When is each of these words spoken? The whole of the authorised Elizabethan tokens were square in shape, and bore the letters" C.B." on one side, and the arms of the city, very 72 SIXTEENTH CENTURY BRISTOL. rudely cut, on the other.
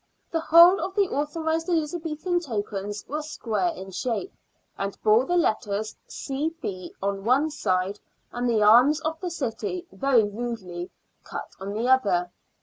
The 0.31 0.39
whole 0.39 0.81
of 0.81 0.95
the 0.95 1.07
authorised 1.09 1.69
Elizabethan 1.69 2.39
tokens 2.39 3.05
were 3.07 3.21
square 3.21 3.67
in 3.67 3.91
shape, 3.91 4.33
and 4.75 4.99
bore 5.03 5.25
the 5.25 5.37
letters" 5.37 5.95
C.B." 6.23 6.95
on 7.03 7.23
one 7.23 7.51
side, 7.51 7.99
and 8.31 8.49
the 8.49 8.63
arms 8.63 8.99
of 9.01 9.19
the 9.19 9.29
city, 9.29 9.85
very 9.91 10.21
72 10.21 10.25
SIXTEENTH 10.25 10.31
CENTURY 10.31 10.43
BRISTOL. 10.43 10.71
rudely 10.71 10.91
cut, 11.23 11.49
on 11.59 11.73
the 11.73 11.87
other. 11.87 12.31